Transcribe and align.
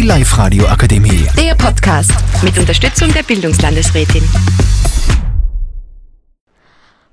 Die 0.00 0.06
Live-Radio 0.06 0.64
Akademie. 0.66 1.26
Der 1.36 1.54
Podcast 1.54 2.10
mit 2.42 2.56
Unterstützung 2.56 3.12
der 3.12 3.22
Bildungslandesrätin. 3.22 4.22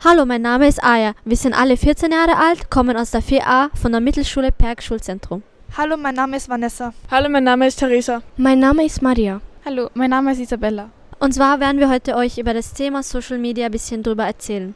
Hallo, 0.01 0.25
mein 0.25 0.41
Name 0.41 0.69
ist 0.69 0.81
Aya. 0.81 1.13
Wir 1.25 1.35
sind 1.35 1.53
alle 1.53 1.75
14 1.75 2.09
Jahre 2.13 2.37
alt, 2.37 2.69
kommen 2.69 2.95
aus 2.95 3.11
der 3.11 3.21
4a 3.21 3.75
von 3.75 3.91
der 3.91 3.99
Mittelschule 3.99 4.53
Perg 4.53 4.81
Schulzentrum. 4.81 5.43
Hallo, 5.75 5.97
mein 5.97 6.15
Name 6.15 6.37
ist 6.37 6.47
Vanessa. 6.47 6.93
Hallo, 7.11 7.27
mein 7.27 7.43
Name 7.43 7.67
ist 7.67 7.77
Theresa. 7.77 8.21
Mein 8.37 8.59
Name 8.59 8.85
ist 8.85 9.01
Maria. 9.01 9.41
Hallo, 9.65 9.89
mein 9.93 10.11
Name 10.11 10.31
ist 10.31 10.39
Isabella. 10.39 10.89
Und 11.19 11.33
zwar 11.33 11.59
werden 11.59 11.79
wir 11.79 11.89
heute 11.89 12.15
euch 12.15 12.37
über 12.37 12.53
das 12.53 12.73
Thema 12.73 13.03
Social 13.03 13.37
Media 13.37 13.65
ein 13.65 13.71
bisschen 13.73 14.01
drüber 14.01 14.25
erzählen. 14.25 14.75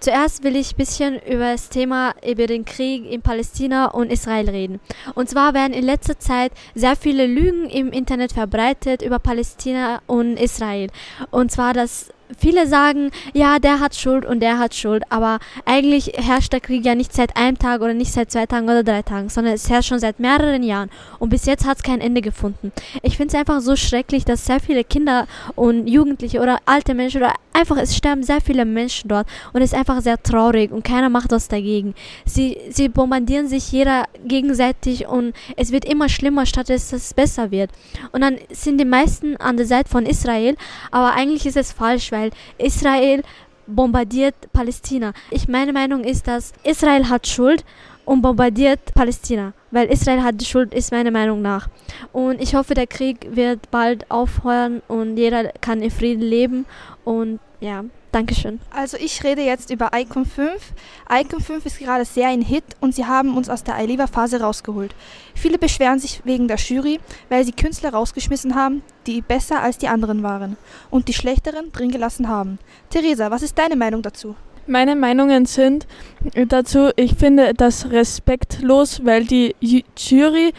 Zuerst 0.00 0.44
will 0.44 0.56
ich 0.56 0.72
ein 0.72 0.76
bisschen 0.76 1.18
über 1.20 1.52
das 1.52 1.68
Thema, 1.68 2.14
über 2.26 2.46
den 2.46 2.64
Krieg 2.64 3.10
in 3.10 3.22
Palästina 3.22 3.86
und 3.86 4.12
Israel 4.12 4.48
reden. 4.48 4.80
Und 5.14 5.28
zwar 5.28 5.54
werden 5.54 5.72
in 5.72 5.84
letzter 5.84 6.18
Zeit 6.18 6.52
sehr 6.74 6.96
viele 6.96 7.26
Lügen 7.26 7.68
im 7.68 7.90
Internet 7.90 8.32
verbreitet 8.32 9.02
über 9.02 9.18
Palästina 9.18 10.00
und 10.06 10.36
Israel. 10.36 10.88
Und 11.30 11.50
zwar, 11.50 11.72
dass 11.72 12.10
viele 12.36 12.66
sagen, 12.66 13.10
ja, 13.32 13.58
der 13.58 13.80
hat 13.80 13.94
Schuld 13.94 14.26
und 14.26 14.40
der 14.40 14.58
hat 14.58 14.74
Schuld, 14.74 15.02
aber 15.10 15.38
eigentlich 15.64 16.12
herrscht 16.16 16.52
der 16.52 16.60
Krieg 16.60 16.84
ja 16.84 16.94
nicht 16.94 17.12
seit 17.12 17.36
einem 17.36 17.58
Tag 17.58 17.80
oder 17.80 17.94
nicht 17.94 18.12
seit 18.12 18.30
zwei 18.30 18.46
Tagen 18.46 18.66
oder 18.66 18.82
drei 18.82 19.02
Tagen, 19.02 19.28
sondern 19.28 19.54
es 19.54 19.70
herrscht 19.70 19.88
schon 19.88 19.98
seit 19.98 20.20
mehreren 20.20 20.62
Jahren 20.62 20.90
und 21.18 21.30
bis 21.30 21.46
jetzt 21.46 21.66
hat 21.66 21.78
es 21.78 21.82
kein 21.82 22.00
Ende 22.00 22.20
gefunden. 22.20 22.72
Ich 23.02 23.16
finde 23.16 23.34
es 23.34 23.38
einfach 23.38 23.60
so 23.60 23.76
schrecklich, 23.76 24.24
dass 24.24 24.46
sehr 24.46 24.60
viele 24.60 24.84
Kinder 24.84 25.26
und 25.54 25.86
Jugendliche 25.86 26.40
oder 26.40 26.58
alte 26.66 26.94
Menschen 26.94 27.22
oder 27.22 27.34
einfach, 27.58 27.76
es 27.76 27.96
sterben 27.96 28.22
sehr 28.22 28.40
viele 28.40 28.64
Menschen 28.64 29.08
dort 29.08 29.26
und 29.52 29.62
es 29.62 29.72
ist 29.72 29.78
einfach 29.78 30.00
sehr 30.00 30.22
traurig 30.22 30.70
und 30.70 30.84
keiner 30.84 31.08
macht 31.08 31.32
was 31.32 31.48
dagegen. 31.48 31.94
Sie, 32.24 32.56
sie 32.70 32.88
bombardieren 32.88 33.48
sich 33.48 33.70
jeder 33.72 34.04
gegenseitig 34.24 35.06
und 35.06 35.34
es 35.56 35.72
wird 35.72 35.84
immer 35.84 36.08
schlimmer, 36.08 36.46
statt 36.46 36.68
dass 36.68 36.92
es 36.92 37.14
besser 37.14 37.50
wird. 37.50 37.70
Und 38.12 38.20
dann 38.20 38.36
sind 38.50 38.78
die 38.78 38.84
meisten 38.84 39.36
an 39.36 39.56
der 39.56 39.66
Seite 39.66 39.88
von 39.88 40.06
Israel, 40.06 40.56
aber 40.90 41.14
eigentlich 41.14 41.46
ist 41.46 41.56
es 41.56 41.72
falsch, 41.72 42.12
weil 42.12 42.30
Israel 42.58 43.22
bombardiert 43.66 44.34
Palästina. 44.52 45.12
Ich 45.30 45.48
meine 45.48 45.72
Meinung 45.72 46.04
ist, 46.04 46.26
dass 46.26 46.52
Israel 46.64 47.08
hat 47.08 47.26
Schuld 47.26 47.64
und 48.04 48.22
bombardiert 48.22 48.94
Palästina, 48.94 49.52
weil 49.70 49.88
Israel 49.88 50.22
hat 50.22 50.40
die 50.40 50.44
Schuld, 50.44 50.74
ist 50.74 50.92
meine 50.92 51.10
Meinung 51.10 51.42
nach. 51.42 51.68
Und 52.12 52.40
ich 52.40 52.54
hoffe, 52.54 52.74
der 52.74 52.86
Krieg 52.86 53.28
wird 53.30 53.70
bald 53.70 54.10
aufhören 54.10 54.82
und 54.88 55.16
jeder 55.16 55.52
kann 55.60 55.82
in 55.82 55.90
Frieden 55.90 56.22
leben 56.22 56.66
und 57.04 57.40
ja, 57.60 57.84
Dankeschön. 58.10 58.58
Also 58.70 58.96
ich 58.96 59.22
rede 59.22 59.42
jetzt 59.42 59.70
über 59.70 59.90
Icon 59.94 60.24
5. 60.24 60.72
Icon 61.12 61.40
5 61.40 61.66
ist 61.66 61.78
gerade 61.78 62.06
sehr 62.06 62.28
ein 62.28 62.40
Hit 62.40 62.64
und 62.80 62.94
sie 62.94 63.04
haben 63.04 63.36
uns 63.36 63.50
aus 63.50 63.64
der 63.64 63.74
Aliva-Phase 63.74 64.40
rausgeholt. 64.40 64.94
Viele 65.34 65.58
beschweren 65.58 65.98
sich 65.98 66.22
wegen 66.24 66.48
der 66.48 66.56
Jury, 66.56 67.00
weil 67.28 67.44
sie 67.44 67.52
Künstler 67.52 67.90
rausgeschmissen 67.90 68.54
haben, 68.54 68.82
die 69.06 69.20
besser 69.20 69.60
als 69.60 69.76
die 69.76 69.88
anderen 69.88 70.22
waren 70.22 70.56
und 70.90 71.08
die 71.08 71.12
schlechteren 71.12 71.70
drin 71.70 71.90
gelassen 71.90 72.28
haben. 72.28 72.58
Theresa, 72.88 73.30
was 73.30 73.42
ist 73.42 73.58
deine 73.58 73.76
Meinung 73.76 74.00
dazu? 74.00 74.36
Meine 74.70 74.96
Meinungen 74.96 75.46
sind 75.46 75.86
dazu, 76.34 76.90
ich 76.96 77.14
finde 77.14 77.54
das 77.54 77.90
respektlos, 77.90 79.02
weil 79.02 79.24
die 79.24 79.54
Jury 79.96 80.52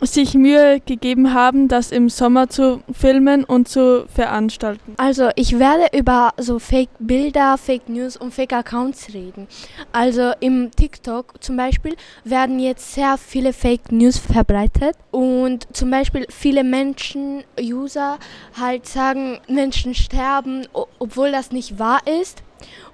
sich 0.00 0.32
Mühe 0.32 0.80
gegeben 0.80 1.34
haben, 1.34 1.68
das 1.68 1.92
im 1.92 2.08
Sommer 2.08 2.48
zu 2.48 2.80
filmen 2.90 3.44
und 3.44 3.68
zu 3.68 4.06
veranstalten. 4.08 4.94
Also 4.96 5.28
ich 5.36 5.58
werde 5.58 5.94
über 5.94 6.30
so 6.38 6.58
Fake-Bilder, 6.58 7.58
Fake 7.58 7.90
News 7.90 8.16
und 8.16 8.32
Fake-Accounts 8.32 9.12
reden. 9.12 9.46
Also 9.92 10.32
im 10.40 10.70
TikTok 10.70 11.42
zum 11.42 11.58
Beispiel 11.58 11.96
werden 12.24 12.60
jetzt 12.60 12.94
sehr 12.94 13.18
viele 13.18 13.52
Fake 13.52 13.92
News 13.92 14.16
verbreitet 14.16 14.96
und 15.10 15.66
zum 15.76 15.90
Beispiel 15.90 16.24
viele 16.30 16.64
Menschen, 16.64 17.44
User 17.60 18.18
halt 18.58 18.86
sagen, 18.86 19.38
Menschen 19.48 19.94
sterben, 19.94 20.66
obwohl 20.98 21.30
das 21.30 21.52
nicht 21.52 21.78
wahr 21.78 22.00
ist. 22.20 22.42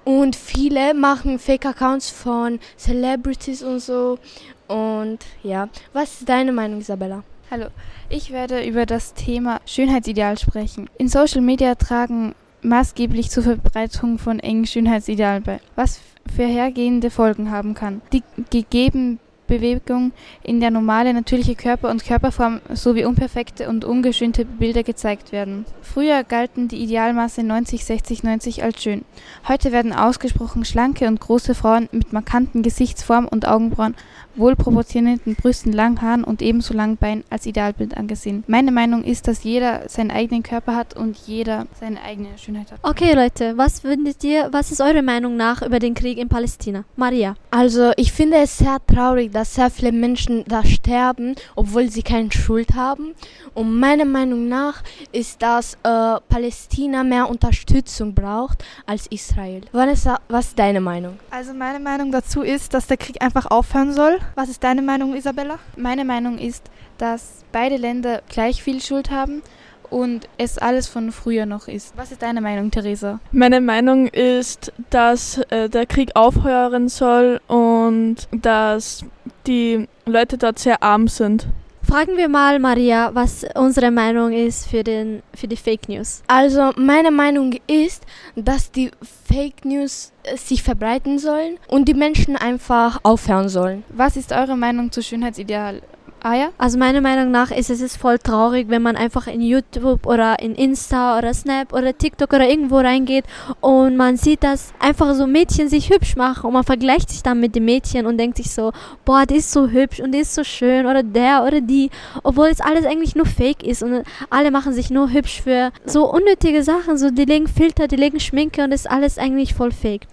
Und 0.03 0.35
viele 0.35 0.93
machen 0.93 1.39
Fake-Accounts 1.39 2.09
von 2.09 2.59
Celebrities 2.77 3.63
und 3.63 3.79
so. 3.79 4.19
Und 4.67 5.19
ja, 5.43 5.69
was 5.93 6.19
ist 6.19 6.29
deine 6.29 6.51
Meinung, 6.51 6.81
Isabella? 6.81 7.23
Hallo, 7.49 7.67
ich 8.09 8.31
werde 8.31 8.65
über 8.65 8.85
das 8.85 9.13
Thema 9.13 9.61
Schönheitsideal 9.65 10.37
sprechen. 10.37 10.89
In 10.97 11.07
Social 11.07 11.41
Media 11.41 11.75
tragen 11.75 12.35
maßgeblich 12.61 13.29
zur 13.29 13.43
Verbreitung 13.43 14.19
von 14.19 14.39
engen 14.39 14.65
Schönheitsidealen 14.65 15.43
bei, 15.43 15.59
was 15.75 16.01
vorhergehende 16.35 17.09
Folgen 17.09 17.51
haben 17.51 17.73
kann. 17.73 18.01
Die 18.11 18.23
gegeben 18.49 19.19
Bewegung 19.47 20.11
in 20.43 20.59
der 20.59 20.71
normale, 20.71 21.13
natürliche 21.13 21.55
Körper 21.55 21.89
und 21.89 22.05
Körperform 22.05 22.61
sowie 22.73 23.05
unperfekte 23.05 23.69
und 23.69 23.85
ungeschönte 23.85 24.45
Bilder 24.45 24.83
gezeigt 24.83 25.31
werden. 25.31 25.65
Früher 25.81 26.23
galten 26.23 26.67
die 26.67 26.83
Idealmaße 26.83 27.43
90, 27.43 27.85
60, 27.85 28.23
90 28.23 28.63
als 28.63 28.83
schön. 28.83 29.05
Heute 29.47 29.71
werden 29.71 29.93
ausgesprochen 29.93 30.65
schlanke 30.65 31.07
und 31.07 31.19
große 31.19 31.55
Frauen 31.55 31.89
mit 31.91 32.13
markanten 32.13 32.61
Gesichtsform 32.61 33.27
und 33.27 33.47
Augenbrauen, 33.47 33.95
wohlproportionierten 34.37 35.35
Brüsten, 35.35 35.73
langen 35.73 36.01
Haaren 36.01 36.23
und 36.23 36.41
ebenso 36.41 36.73
langen 36.73 36.97
Beinen 36.97 37.23
als 37.29 37.45
Idealbild 37.45 37.97
angesehen. 37.97 38.43
Meine 38.47 38.71
Meinung 38.71 39.03
ist, 39.03 39.27
dass 39.27 39.43
jeder 39.43 39.89
seinen 39.89 40.11
eigenen 40.11 40.43
Körper 40.43 40.75
hat 40.75 40.95
und 40.95 41.17
jeder 41.17 41.67
seine 41.79 42.01
eigene 42.01 42.37
Schönheit 42.37 42.71
hat. 42.71 42.79
Okay 42.83 43.13
Leute, 43.13 43.57
was 43.57 43.81
findet 43.81 44.23
ihr, 44.23 44.49
was 44.51 44.71
ist 44.71 44.81
eure 44.81 45.01
Meinung 45.01 45.35
nach 45.37 45.61
über 45.61 45.79
den 45.79 45.93
Krieg 45.93 46.17
in 46.17 46.29
Palästina? 46.29 46.83
Maria. 46.95 47.35
Also 47.51 47.91
ich 47.97 48.11
finde 48.11 48.37
es 48.37 48.57
sehr 48.57 48.77
traurig, 48.85 49.31
dass 49.37 49.53
sehr 49.53 49.69
viele 49.69 49.91
Menschen 49.91 50.43
da 50.47 50.65
sterben, 50.65 51.35
obwohl 51.55 51.91
sie 51.91 52.01
keine 52.01 52.31
Schuld 52.31 52.73
haben. 52.73 53.13
Und 53.53 53.79
meiner 53.79 54.03
Meinung 54.03 54.47
nach 54.47 54.81
ist, 55.11 55.43
dass 55.43 55.75
äh, 55.83 56.19
Palästina 56.27 57.03
mehr 57.03 57.29
Unterstützung 57.29 58.15
braucht 58.15 58.63
als 58.87 59.05
Israel. 59.11 59.61
Vanessa, 59.71 60.19
was 60.27 60.47
ist 60.47 60.57
deine 60.57 60.81
Meinung? 60.81 61.19
Also 61.29 61.53
meine 61.53 61.79
Meinung 61.79 62.11
dazu 62.11 62.41
ist, 62.41 62.73
dass 62.73 62.87
der 62.87 62.97
Krieg 62.97 63.21
einfach 63.21 63.45
aufhören 63.45 63.93
soll. 63.93 64.17
Was 64.33 64.49
ist 64.49 64.63
deine 64.63 64.81
Meinung, 64.81 65.15
Isabella? 65.15 65.59
Meine 65.75 66.03
Meinung 66.03 66.39
ist, 66.39 66.71
dass 66.97 67.43
beide 67.51 67.77
Länder 67.77 68.23
gleich 68.29 68.63
viel 68.63 68.81
Schuld 68.81 69.11
haben 69.11 69.43
und 69.91 70.27
es 70.37 70.57
alles 70.57 70.87
von 70.87 71.11
früher 71.11 71.45
noch 71.45 71.67
ist. 71.67 71.95
Was 71.95 72.11
ist 72.11 72.21
deine 72.21 72.41
Meinung, 72.41 72.71
Theresa? 72.71 73.19
Meine 73.31 73.61
Meinung 73.61 74.07
ist, 74.07 74.73
dass 74.89 75.37
äh, 75.49 75.69
der 75.69 75.85
Krieg 75.85 76.15
aufhören 76.15 76.89
soll 76.89 77.39
und 77.47 78.27
dass 78.31 79.05
die 79.47 79.87
Leute 80.05 80.37
dort 80.37 80.59
sehr 80.59 80.83
arm 80.83 81.07
sind. 81.07 81.47
Fragen 81.87 82.17
wir 82.17 82.27
mal 82.27 82.59
Maria, 82.59 83.11
was 83.13 83.45
unsere 83.55 83.91
Meinung 83.91 84.33
ist 84.33 84.67
für, 84.67 84.83
den, 84.83 85.23
für 85.33 85.47
die 85.47 85.55
Fake 85.55 85.87
News. 85.87 86.21
Also 86.27 86.71
meine 86.75 87.11
Meinung 87.11 87.53
ist, 87.65 88.03
dass 88.35 88.71
die 88.71 88.91
Fake 89.25 89.63
News 89.63 90.11
sich 90.35 90.63
verbreiten 90.63 91.17
sollen 91.17 91.57
und 91.69 91.87
die 91.87 91.93
Menschen 91.93 92.35
einfach 92.35 92.99
aufhören 93.03 93.47
sollen. 93.47 93.85
Was 93.87 94.17
ist 94.17 94.33
eure 94.33 94.57
Meinung 94.57 94.91
zu 94.91 95.01
Schönheitsideal? 95.01 95.81
Ah 96.21 96.35
ja? 96.35 96.49
Also 96.57 96.77
meiner 96.77 97.01
Meinung 97.01 97.31
nach 97.31 97.51
ist 97.51 97.69
es 97.69 97.95
voll 97.95 98.17
traurig, 98.17 98.69
wenn 98.69 98.81
man 98.81 98.95
einfach 98.95 99.27
in 99.27 99.41
YouTube 99.41 100.05
oder 100.05 100.39
in 100.39 100.55
Insta 100.55 101.17
oder 101.17 101.33
Snap 101.33 101.73
oder 101.73 101.97
TikTok 101.97 102.33
oder 102.33 102.49
irgendwo 102.49 102.77
reingeht 102.77 103.25
und 103.61 103.95
man 103.97 104.17
sieht, 104.17 104.43
dass 104.43 104.73
einfach 104.79 105.13
so 105.13 105.27
Mädchen 105.27 105.69
sich 105.69 105.89
hübsch 105.89 106.15
machen 106.15 106.47
und 106.47 106.53
man 106.53 106.63
vergleicht 106.63 107.11
sich 107.11 107.21
dann 107.21 107.39
mit 107.39 107.55
den 107.55 107.65
Mädchen 107.65 108.07
und 108.07 108.17
denkt 108.17 108.37
sich 108.37 108.51
so, 108.51 108.71
boah, 109.05 109.25
die 109.25 109.35
ist 109.35 109.51
so 109.51 109.67
hübsch 109.67 109.99
und 109.99 110.11
die 110.11 110.19
ist 110.19 110.33
so 110.33 110.43
schön 110.43 110.87
oder 110.87 111.03
der 111.03 111.43
oder 111.45 111.61
die, 111.61 111.91
obwohl 112.23 112.47
es 112.47 112.61
alles 112.61 112.85
eigentlich 112.85 113.15
nur 113.15 113.25
Fake 113.25 113.63
ist 113.63 113.83
und 113.83 114.03
alle 114.29 114.51
machen 114.51 114.73
sich 114.73 114.89
nur 114.89 115.11
hübsch 115.11 115.41
für 115.41 115.71
so 115.85 116.11
unnötige 116.11 116.63
Sachen, 116.63 116.97
so 116.97 117.11
die 117.11 117.25
legen 117.25 117.47
Filter, 117.47 117.87
die 117.87 117.95
legen 117.95 118.19
Schminke 118.19 118.63
und 118.63 118.71
ist 118.71 118.89
alles 118.89 119.17
eigentlich 119.17 119.53
voll 119.53 119.71
Fake. 119.71 120.07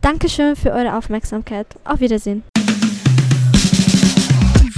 Dankeschön 0.00 0.56
für 0.56 0.72
eure 0.72 0.96
Aufmerksamkeit. 0.96 1.66
Auf 1.84 2.00
Wiedersehen. 2.00 2.42